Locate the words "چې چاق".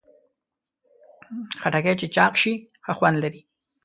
1.99-2.33